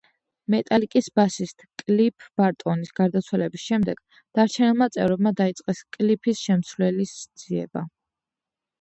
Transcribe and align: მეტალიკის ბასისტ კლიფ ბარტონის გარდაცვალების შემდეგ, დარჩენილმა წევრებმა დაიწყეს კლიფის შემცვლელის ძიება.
მეტალიკის 0.51 1.09
ბასისტ 1.19 1.65
კლიფ 1.81 2.25
ბარტონის 2.41 2.95
გარდაცვალების 3.01 3.67
შემდეგ, 3.67 4.03
დარჩენილმა 4.41 4.91
წევრებმა 4.99 5.37
დაიწყეს 5.45 5.87
კლიფის 6.01 6.45
შემცვლელის 6.51 7.17
ძიება. 7.47 7.89